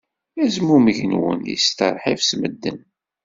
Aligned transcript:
Azmumeg-nwen 0.45 1.41
yesteṛḥib 1.49 2.19
s 2.23 2.31
medden. 2.39 2.79